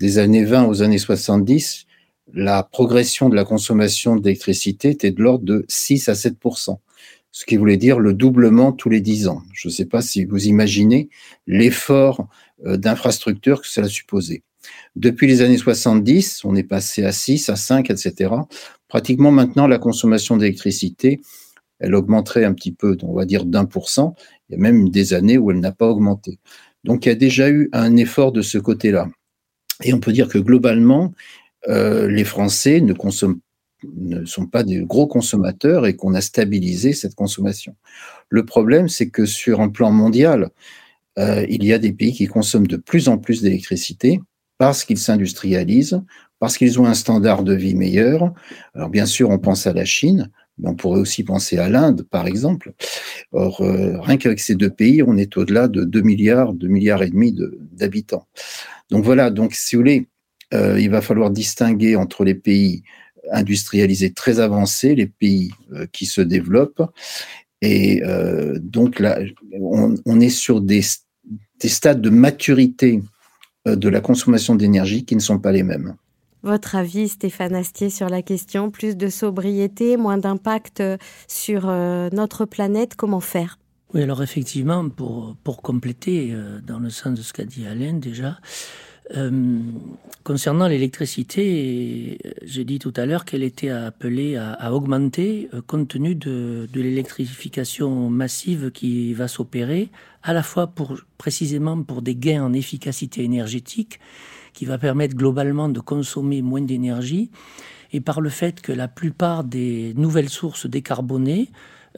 [0.00, 1.86] des années 20 aux années 70,
[2.34, 6.76] la progression de la consommation d'électricité était de l'ordre de 6 à 7%
[7.36, 9.42] ce qui voulait dire le doublement tous les dix ans.
[9.52, 11.10] Je ne sais pas si vous imaginez
[11.46, 12.28] l'effort
[12.64, 14.42] euh, d'infrastructure que cela supposait.
[14.96, 18.30] Depuis les années 70, on est passé à 6, à 5, etc.
[18.88, 21.20] Pratiquement maintenant, la consommation d'électricité,
[21.78, 24.14] elle augmenterait un petit peu, on va dire d'un pour cent,
[24.48, 26.38] Il y a même des années où elle n'a pas augmenté.
[26.84, 29.08] Donc il y a déjà eu un effort de ce côté-là.
[29.82, 31.12] Et on peut dire que globalement,
[31.68, 37.76] euh, les Français ne sont pas des gros consommateurs et qu'on a stabilisé cette consommation.
[38.28, 40.50] Le problème, c'est que sur un plan mondial,
[41.18, 44.20] euh, il y a des pays qui consomment de plus en plus d'électricité
[44.58, 46.00] parce qu'ils s'industrialisent,
[46.38, 48.32] parce qu'ils ont un standard de vie meilleur.
[48.74, 50.30] Alors bien sûr, on pense à la Chine,
[50.62, 52.72] on pourrait aussi penser à l'Inde, par exemple.
[53.32, 57.02] Or, euh, rien qu'avec ces deux pays, on est au-delà de 2 milliards, 2 milliards
[57.02, 57.36] et demi
[57.72, 58.26] d'habitants.
[58.90, 60.06] Donc voilà, donc si vous voulez,
[60.54, 62.82] euh, il va falloir distinguer entre les pays
[63.32, 66.82] industrialisés très avancés, les pays euh, qui se développent.
[67.62, 68.02] Et
[68.60, 69.18] donc là,
[69.58, 73.02] on, est sur des, stades de maturité
[73.64, 75.96] de la consommation d'énergie qui ne sont pas les mêmes.
[76.46, 78.70] Votre avis, Stéphane Astier, sur la question.
[78.70, 80.82] Plus de sobriété, moins d'impact
[81.26, 83.58] sur notre planète, comment faire?
[83.92, 86.32] Oui, alors effectivement, pour, pour compléter,
[86.64, 88.38] dans le sens de ce qu'a dit Alain déjà,
[89.14, 89.60] euh,
[90.24, 96.16] concernant l'électricité, j'ai dit tout à l'heure qu'elle était appelée à, augmenter euh, compte tenu
[96.16, 99.90] de, de l'électrification massive qui va s'opérer,
[100.24, 104.00] à la fois pour précisément pour des gains en efficacité énergétique,
[104.56, 107.30] qui va permettre globalement de consommer moins d'énergie,
[107.92, 111.50] et par le fait que la plupart des nouvelles sources décarbonées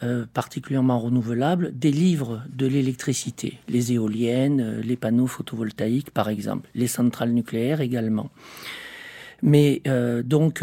[0.03, 6.88] euh, particulièrement renouvelables délivrent de l'électricité, les éoliennes, euh, les panneaux photovoltaïques par exemple, les
[6.88, 8.31] centrales nucléaires également.
[9.42, 10.62] Mais euh, donc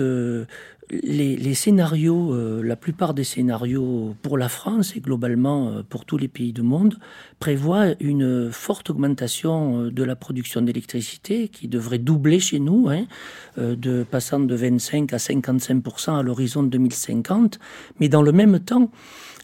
[0.91, 6.53] les, scénarios, la plupart des scénarios pour la France et globalement pour tous les pays
[6.53, 6.95] du monde
[7.39, 13.05] prévoient une forte augmentation de la production d'électricité qui devrait doubler chez nous, hein,
[13.57, 17.59] de passant de 25 à 55% à l'horizon 2050.
[17.99, 18.91] Mais dans le même temps,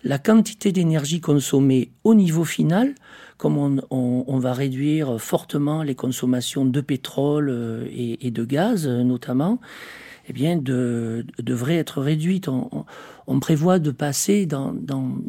[0.04, 2.96] la quantité d'énergie consommée au niveau final,
[3.42, 9.60] comme on, va réduire fortement les consommations de pétrole euh, et, de gaz notamment,
[10.30, 12.48] eh bien, devrait être réduite.
[12.48, 14.76] On, prévoit de passer dans,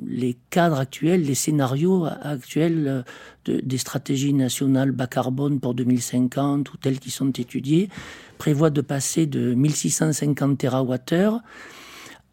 [0.06, 3.04] les cadres actuels, les scénarios actuels
[3.48, 7.88] euh, des stratégies nationales bas carbone pour 2050 ou telles qui sont étudiées,
[8.36, 11.40] prévoit de passer de 1650 TWh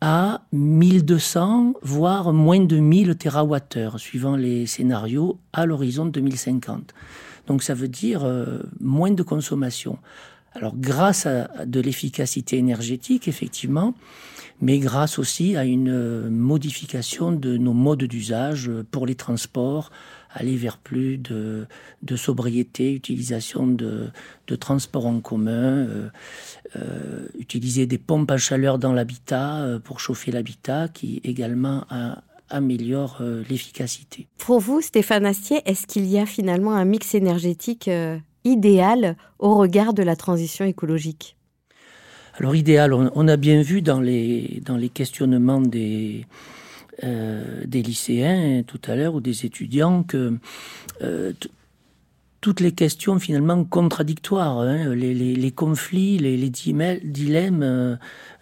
[0.01, 6.93] à 1200, voire moins de 1000 TWh, suivant les scénarios, à l'horizon 2050.
[7.47, 9.97] Donc ça veut dire euh, moins de consommation.
[10.53, 13.93] Alors grâce à de l'efficacité énergétique, effectivement,
[14.61, 19.91] mais grâce aussi à une euh, modification de nos modes d'usage pour les transports,
[20.31, 21.67] aller vers plus de,
[22.15, 24.11] sobriété, utilisation de,
[24.59, 26.09] transports en commun, euh,
[26.75, 31.85] euh, utiliser des pompes à chaleur dans l'habitat euh, pour chauffer l'habitat, qui également
[32.49, 34.27] améliore l'efficacité.
[34.37, 37.89] Pour vous, Stéphane Astier, est-ce qu'il y a finalement un mix énergétique
[38.43, 41.37] idéal au regard de la transition écologique?
[42.39, 44.61] Alors idéal, on, a bien vu dans les,
[44.93, 46.25] questionnements des,
[47.03, 50.37] euh, des lycéens tout à l'heure ou des étudiants que
[51.01, 51.33] euh,
[52.39, 57.97] toutes les questions finalement contradictoires, hein, les, conflits, les, dilemmes euh,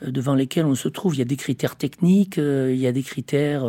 [0.05, 1.15] devant lesquels on se trouve.
[1.15, 3.65] Il y a des critères techniques, il y a des critères,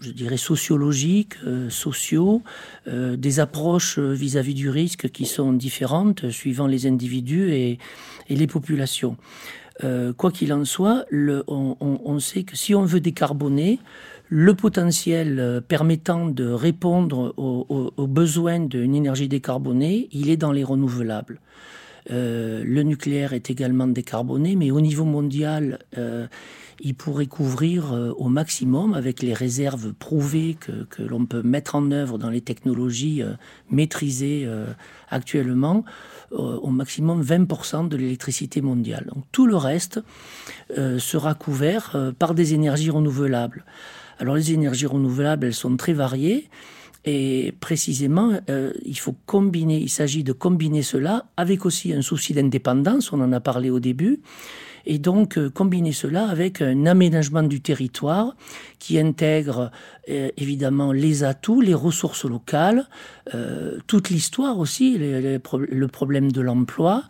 [0.00, 1.34] je dirais, sociologiques,
[1.68, 2.42] sociaux,
[2.86, 7.78] des approches vis-à-vis du risque qui sont différentes suivant les individus et
[8.28, 9.16] les populations.
[9.84, 13.78] Euh, quoi qu'il en soit, on, sait que si on veut décarboner,
[14.28, 20.64] le potentiel euh, permettant de répondre aux, besoins d'une énergie décarbonée, il est dans les
[20.64, 21.40] renouvelables.
[22.10, 25.78] Euh, le nucléaire est également décarboné, mais au niveau mondial,
[26.80, 32.18] il pourrait couvrir au maximum, avec les réserves prouvées que, l'on peut mettre en œuvre
[32.18, 33.22] dans les technologies
[33.70, 34.48] maîtrisées
[35.10, 35.84] actuellement,
[36.32, 39.06] euh, au maximum 20% de l'électricité mondiale.
[39.14, 40.00] Donc tout le reste
[40.76, 43.64] euh, sera couvert euh, par des énergies renouvelables.
[44.18, 46.50] Alors les énergies renouvelables, elles sont très variées.
[47.06, 48.32] Et précisément,
[48.84, 53.32] il faut combiner, il s'agit de combiner cela avec aussi un souci d'indépendance, on en
[53.32, 54.20] a parlé au début,
[54.86, 58.36] et donc euh, combiner cela avec un aménagement du territoire
[58.78, 59.70] qui intègre
[60.08, 62.88] euh, évidemment les atouts, les ressources locales,
[63.34, 67.04] euh, toute l'histoire aussi, le problème de l'emploi,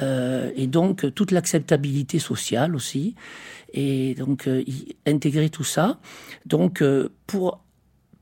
[0.00, 3.14] et donc toute l'acceptabilité sociale aussi,
[3.72, 4.48] et donc
[5.06, 5.98] intégrer tout ça.
[6.46, 6.82] Donc
[7.26, 7.60] pour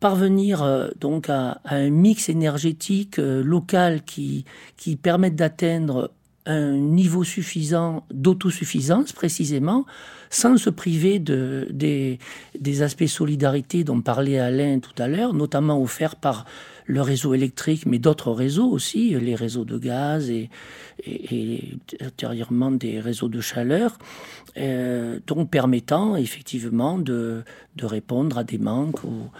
[0.01, 4.45] parvenir donc à, un mix énergétique local qui,
[4.77, 6.11] qui permette d'atteindre
[6.47, 9.85] un niveau suffisant d'autosuffisance précisément,
[10.31, 12.19] sans se priver de, des,
[12.59, 16.45] des aspects solidarité dont parlait Alain tout à l'heure, notamment offerts par
[16.87, 20.51] le réseau électrique, mais d'autres réseaux aussi, les réseaux de gaz et,
[21.07, 23.97] et, ultérieurement des réseaux de chaleur,
[24.57, 27.43] euh, donc permettant effectivement de,
[27.77, 29.31] de, répondre à des manques ou,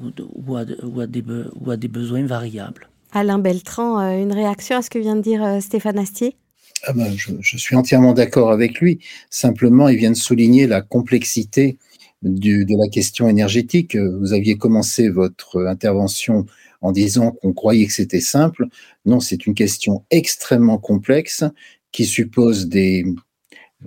[0.00, 0.10] ou,
[0.46, 1.24] ou, à, ou, des,
[1.68, 2.88] à des besoins variables.
[3.12, 6.36] Alain Beltran, euh, une réaction à ce que vient de dire euh, Stéphane Astier?
[6.84, 9.00] Ah ben, je, suis entièrement d'accord avec lui.
[9.30, 11.78] Simplement, il vient de souligner la complexité
[12.22, 13.96] de la question énergétique.
[13.96, 16.46] Vous aviez commencé votre intervention
[16.80, 18.66] en disant qu'on croyait que c'était simple.
[19.04, 21.44] Non, c'est une question extrêmement complexe
[21.92, 23.04] qui suppose des,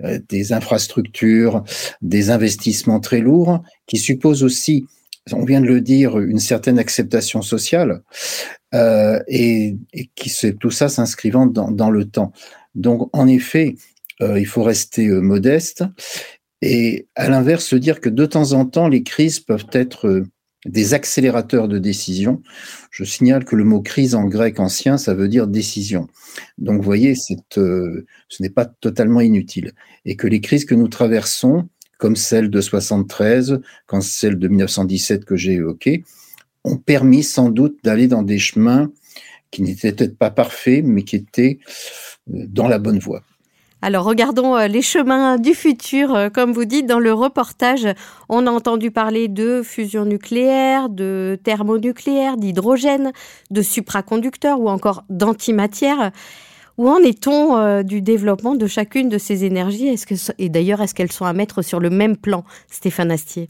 [0.03, 0.19] euh,
[0.51, 1.63] infrastructures,
[2.01, 4.85] des investissements très lourds, qui suppose aussi,
[5.31, 8.01] on vient de le dire, une certaine acceptation sociale,
[8.73, 9.77] euh, et,
[10.15, 12.31] qui tout ça s'inscrivant dans, le temps.
[12.75, 13.75] Donc, en effet,
[14.21, 15.83] euh, il faut rester euh, modeste
[16.61, 20.25] et à l'inverse, se dire que de temps en temps, les crises peuvent être euh,
[20.65, 22.41] des accélérateurs de décision.
[22.91, 26.07] Je signale que le mot crise en grec ancien, ça veut dire décision.
[26.57, 28.03] Donc, vous voyez, ce
[28.39, 29.71] n'est pas totalement inutile.
[30.03, 35.23] Et que les crises que nous traversons, comme celle de 73, comme celle de 1917
[35.23, 36.03] que j'ai évoquée,
[36.65, 38.91] ont permis sans doute d'aller dans des chemins
[39.51, 41.59] qui n'étaient peut-être pas parfaits, mais qui étaient
[42.29, 43.21] dans la bonne voie.
[43.81, 46.13] Alors regardons euh, les chemins du futur.
[46.13, 47.87] Euh, comme vous dites dans le reportage,
[48.27, 53.13] on a entendu parler de fusion nucléaire, de thermonucléaire, d'hydrogène,
[53.51, 56.11] de supraconducteurs ou encore d'antimatière.
[56.77, 59.89] Où en est-on du développement de chacune de ces énergies?
[59.89, 63.49] Est-ce que, Et d'ailleurs, est-ce qu'elles sont à mettre sur le même plan, Stéphane Astier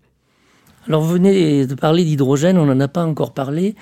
[0.87, 3.75] alors vous venez de parler d'hydrogène, on n'en a pas encore parlé.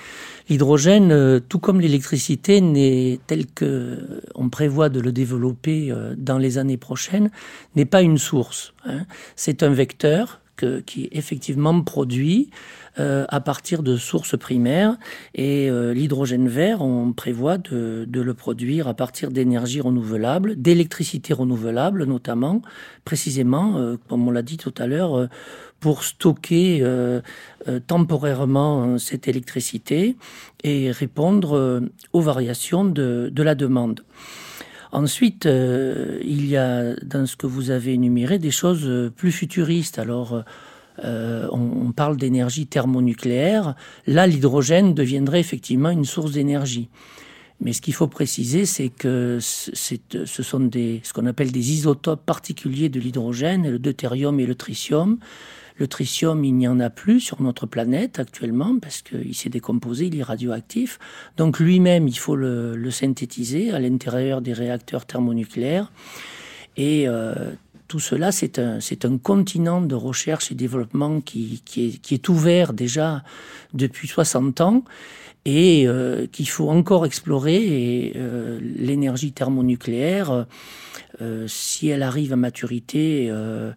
[0.48, 6.38] L'hydrogène, euh, tout comme l'électricité, n'est tel que on prévoit de le développer euh, dans
[6.38, 7.30] les années prochaines,
[7.76, 8.74] n'est pas une source.
[8.84, 9.04] Hein.
[9.36, 12.50] C'est un vecteur que, qui effectivement produit
[13.00, 14.96] euh, à partir de sources primaires
[15.34, 22.04] et euh, l'hydrogène vert, on prévoit de, le produire à partir d'énergies renouvelables, d'électricité renouvelable
[22.04, 22.60] notamment,
[23.04, 25.28] précisément, euh, comme on l'a dit tout à l'heure,
[25.80, 26.84] pour stocker
[27.86, 30.16] temporairement cette électricité
[30.64, 34.04] et répondre aux variations de, la demande.
[34.90, 39.98] Ensuite, euh, il y a dans ce que vous avez énuméré des choses plus futuristes.
[39.98, 40.42] Alors,
[41.04, 43.74] euh, on, parle d'énergie thermonucléaire.
[44.06, 46.88] Là, l'hydrogène deviendrait effectivement une source d'énergie.
[47.60, 52.88] Mais ce qu'il faut préciser, c'est que ce sont ce qu'on appelle des isotopes particuliers
[52.88, 55.18] de l'hydrogène, le deutérium et le tritium.
[55.78, 60.06] Le tritium, il n'y en a plus sur notre planète actuellement parce qu'il s'est décomposé,
[60.06, 60.98] il est radioactif.
[61.36, 65.92] Donc lui-même, il faut le, synthétiser à l'intérieur des réacteurs thermonucléaires.
[66.76, 67.52] Et euh,
[67.88, 71.62] tout cela, c'est un, continent de recherche et développement qui,
[72.10, 73.24] est, ouvert déjà
[73.72, 74.84] depuis 60 ans
[75.46, 78.12] et euh, qu'il faut encore explorer.
[78.14, 80.46] Euh, l'énergie thermonucléaire,
[81.22, 83.72] euh, si elle arrive à maturité, euh,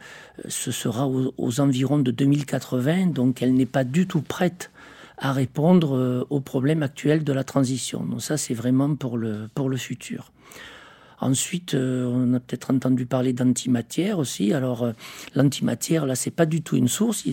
[0.50, 4.72] ce sera aux, environs de 2080, donc elle n'est pas du tout prête
[5.18, 8.04] à répondre aux problèmes actuels de la transition.
[8.04, 10.32] Donc ça, c'est vraiment pour le futur.
[11.22, 14.54] Ensuite, euh, on a peut-être entendu parler d'antimatière aussi.
[14.54, 14.92] Alors, euh,
[15.36, 17.26] l'antimatière, là, c'est pas du tout une source.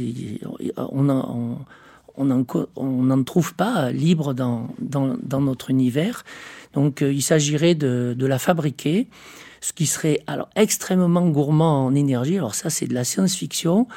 [0.76, 4.68] On, a, n'en trouve pas libre dans,
[5.40, 6.24] notre univers.
[6.74, 9.08] Donc, euh, il s'agirait de, de, la fabriquer,
[9.62, 12.36] ce qui serait alors extrêmement gourmand en énergie.
[12.36, 13.88] Alors ça, c'est de la science-fiction.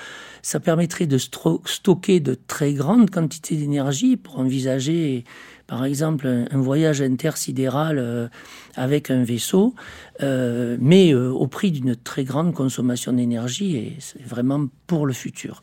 [0.41, 5.25] Ça permettrait de stocker de très grandes quantités d'énergie pour envisager
[5.71, 8.27] par exemple un, voyage intersidéral euh,
[8.75, 9.73] avec un vaisseau,
[10.21, 15.13] euh, mais euh, au prix d'une très grande consommation d'énergie, et c'est vraiment pour le
[15.13, 15.61] futur.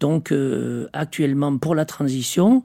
[0.00, 2.62] Donc euh, actuellement, pour la transition,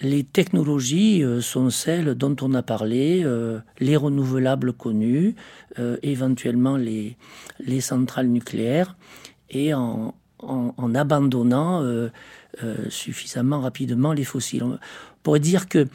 [0.00, 3.24] les technologies sont celles dont on a parlé,
[3.78, 5.36] les renouvelables connus,
[6.02, 7.16] éventuellement les,
[7.60, 8.94] les centrales nucléaires,
[9.48, 10.12] et en,
[10.48, 11.82] en, abandonnant
[12.88, 14.64] suffisamment rapidement les fossiles
[15.22, 15.86] pourrait dire que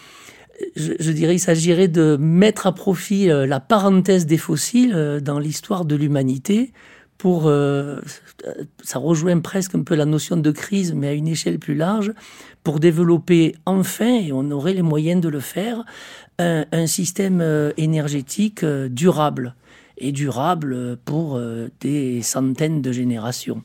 [0.75, 5.39] je, dirais il s'agirait de mettre à profit euh, la parenthèse des fossiles euh, dans
[5.39, 6.71] l'histoire de l'humanité
[7.17, 7.99] pour euh,
[8.83, 12.13] ça rejoint presque un peu la notion de crise mais à une échelle plus large
[12.63, 15.83] pour développer enfin et on aurait les moyens de le faire
[16.39, 19.55] un, système euh, énergétique euh, durable
[19.97, 23.63] et durable pour euh, des centaines de générations.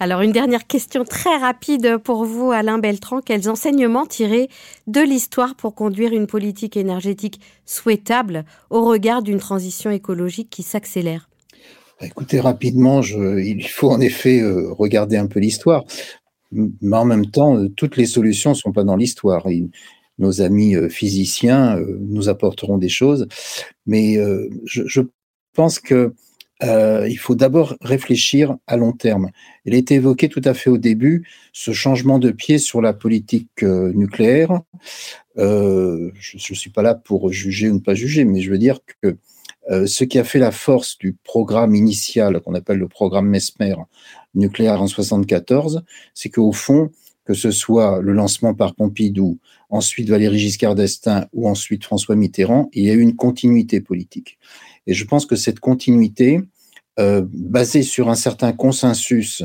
[0.00, 3.20] Alors une dernière question très rapide pour vous, Alain Beltran.
[3.20, 4.48] Quels enseignements tirer
[4.88, 11.28] de l'histoire pour conduire une politique énergétique souhaitable au regard d'une transition écologique qui s'accélère?
[12.00, 15.84] Écoutez, rapidement, il faut en effet euh, regarder un peu l'histoire,
[16.50, 19.46] mais en même temps, euh, toutes les solutions ne sont pas dans l'histoire.
[20.18, 23.28] Nos amis euh, physiciens nous apporteront des choses,
[23.86, 24.18] mais
[24.64, 25.02] je
[25.54, 26.12] pense que
[26.62, 29.30] euh, il faut d'abord réfléchir à long terme.
[29.64, 32.92] Il a été évoqué tout à fait au début, ce changement de pied sur la
[32.92, 34.60] politique euh, nucléaire.
[35.36, 38.58] Euh, je ne suis pas là pour juger ou ne pas juger, mais je veux
[38.58, 39.16] dire que
[39.86, 43.76] ce qui a fait la force du programme initial, qu'on appelle le programme Mesmer
[44.34, 45.82] nucléaire en 74,
[46.12, 46.90] c'est qu'au fond,
[47.24, 49.38] que ce soit le lancement par Pompidou,
[49.70, 54.38] ensuite Valéry Giscard d'Estaing ou ensuite François Mitterrand, il y a eu une continuité politique.
[54.86, 56.40] Et je pense que cette continuité,
[56.98, 59.42] euh, basée sur un certain consensus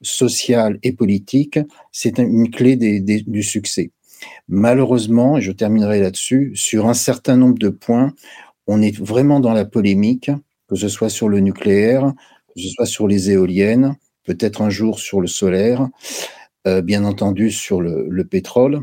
[0.00, 1.58] social et politique,
[1.92, 3.90] c'est une clé du succès.
[4.48, 8.14] Malheureusement, et je terminerai là-dessus, sur un certain nombre de points,
[8.66, 10.30] on est vraiment dans la polémique,
[10.68, 12.12] que ce soit sur le nucléaire,
[12.54, 15.88] que ce soit sur les éoliennes, peut-être un jour sur le solaire,
[16.82, 18.80] bien entendu sur le, pétrole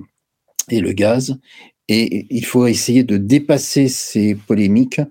[0.69, 1.37] et le gaz.
[1.87, 5.01] Et il faut essayer de dépasser ces polémiques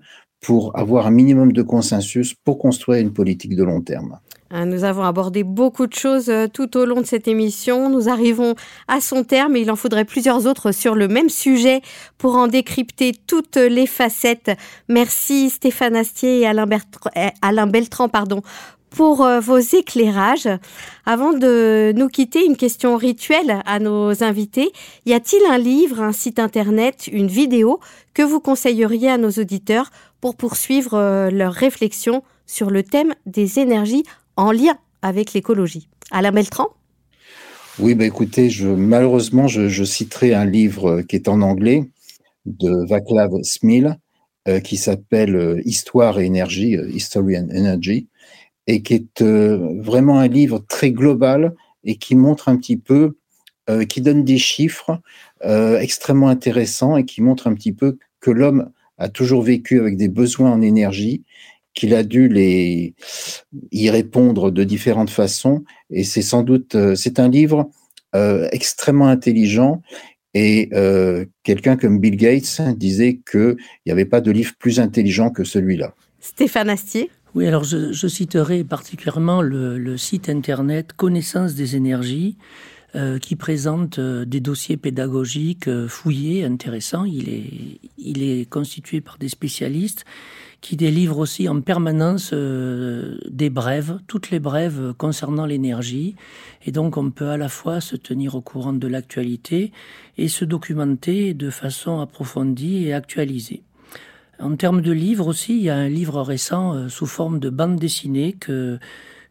[0.41, 4.19] pour avoir un minimum de consensus pour construire une politique de long terme.
[4.51, 7.89] Hein, nous avons abordé beaucoup de choses euh, tout au long de cette émission.
[7.89, 8.53] Nous arrivons
[8.87, 11.81] à son terme et il en faudrait plusieurs autres sur le même sujet
[12.19, 14.51] pour en décrypter toutes les facettes.
[14.87, 16.67] Merci Stéphane Astier et Alain,
[17.15, 18.43] eh, Alain Beltran pardon,
[18.95, 20.47] pour euh, vos éclairages.
[21.05, 24.71] Avant de nous quitter, une question rituelle à nos invités.
[25.05, 27.79] Y a-t-il un livre, un site internet, une vidéo
[28.13, 29.91] que vous conseilleriez à nos auditeurs
[30.21, 34.03] pour poursuivre euh, leur réflexion sur le thème des énergies
[34.37, 35.89] en lien avec l'écologie?
[36.11, 36.67] Alain Beltran
[37.79, 41.83] Oui, bah écoutez, malheureusement, je, citerai un livre qui est en anglais
[42.45, 43.97] de Vaclav Smil
[44.47, 48.07] euh, qui s'appelle Histoire et énergie, History and Energy,
[48.67, 53.17] et qui est euh, vraiment un livre très global et qui montre un petit peu,
[53.69, 54.99] euh, qui donne des chiffres
[55.43, 59.97] euh, extrêmement intéressants et qui montre un petit peu que l'homme a toujours vécu avec
[59.97, 61.23] des besoins en énergie,
[61.73, 62.95] qu'il a dû les
[63.71, 65.63] y répondre de différentes façons.
[65.89, 67.69] Et c'est sans doute, c'est un livre
[68.53, 69.81] extrêmement intelligent.
[70.33, 70.69] Et
[71.43, 75.93] quelqu'un comme Bill Gates disait qu'il n'y avait pas de livre plus intelligent que celui-là.
[76.21, 82.37] Stéphane Astier oui, alors je, citerai particulièrement le, site internet Connaissance des énergies,
[82.95, 87.03] euh, qui présente euh, des dossiers pédagogiques euh, fouillés, intéressants.
[87.03, 90.05] Il est, il est constitué par des spécialistes
[90.61, 96.15] qui délivrent aussi en permanence des brèves, toutes les brèves concernant l'énergie.
[96.65, 99.73] Et donc on peut à la fois se tenir au courant de l'actualité
[100.17, 103.61] et se documenter de façon approfondie et actualisée.
[104.39, 107.49] En termes de livres aussi, il y a un livre récent euh, sous forme de
[107.49, 108.79] bande dessinée que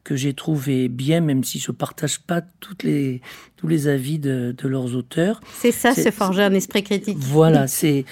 [0.04, 3.22] que j'ai trouvé bien, même si je ne partage pas toutes les,
[3.56, 5.40] tous les avis de, de leurs auteurs.
[5.54, 7.16] C'est ça, se forger un esprit critique.
[7.18, 8.04] Voilà, c'est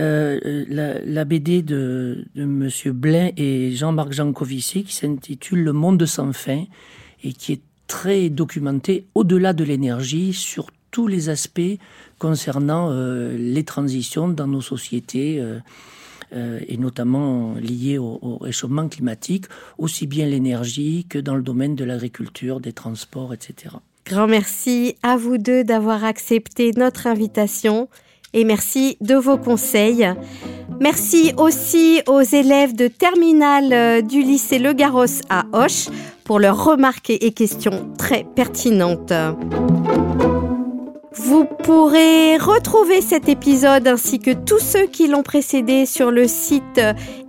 [0.00, 2.68] euh, la, la, BD de, de M.
[2.92, 6.64] Blain et Jean-Marc Jancovici qui s'intitule Le monde sans fin
[7.22, 11.78] et qui est très documenté au-delà de l'énergie sur tous les aspects
[12.18, 15.38] concernant euh, les transitions dans nos sociétés.
[15.40, 15.60] Euh,
[16.32, 19.46] euh, et notamment liées au, réchauffement climatique,
[19.78, 23.76] aussi bien l'énergie que dans le domaine de l'agriculture, des transports, etc.
[24.06, 27.88] Grand merci à vous deux d'avoir accepté notre invitation
[28.32, 30.06] et merci de vos conseils.
[30.80, 35.88] Merci aussi aux élèves de terminale euh, du lycée Le Garros à Hoche
[36.24, 39.12] pour leurs remarques et questions très pertinentes.
[41.18, 46.78] Vous pourrez retrouver cet épisode ainsi que tous ceux qui l'ont précédé sur le site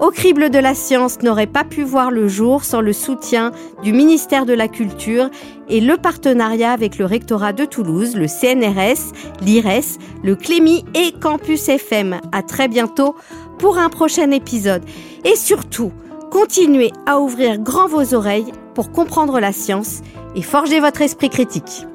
[0.00, 3.50] Au crible de la science n'aurait pas pu voir le jour sans le soutien
[3.82, 5.28] du ministère de la Culture
[5.68, 11.68] et le partenariat avec le rectorat de Toulouse, le CNRS, l'IRES, le Clémy et Campus
[11.68, 12.20] FM.
[12.30, 13.16] À très bientôt
[13.58, 14.82] pour un prochain épisode.
[15.24, 15.92] Et surtout,
[16.30, 20.00] Continuez à ouvrir grand vos oreilles pour comprendre la science
[20.34, 21.86] et forger votre esprit critique.